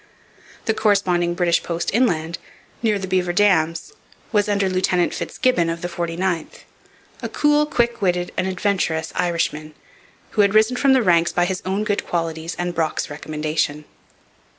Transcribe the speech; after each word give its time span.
The 0.65 0.73
corresponding 0.73 1.35
British 1.35 1.61
post 1.61 1.91
inland, 1.93 2.39
near 2.81 2.97
the 2.97 3.05
Beaver 3.05 3.33
Dams, 3.33 3.93
was 4.31 4.49
under 4.49 4.67
Lieutenant 4.67 5.13
FitzGibbon 5.13 5.69
of 5.71 5.81
the 5.83 5.87
49th, 5.87 6.63
a 7.21 7.29
cool, 7.29 7.67
quick 7.67 8.01
witted, 8.01 8.31
and 8.35 8.47
adventurous 8.47 9.13
Irishman, 9.15 9.75
who 10.31 10.41
had 10.41 10.55
risen 10.55 10.75
from 10.75 10.93
the 10.93 11.03
ranks 11.03 11.31
by 11.31 11.45
his 11.45 11.61
own 11.67 11.83
good 11.83 12.03
qualities 12.03 12.55
and 12.57 12.73
Brock's 12.73 13.11
recommendation. 13.11 13.85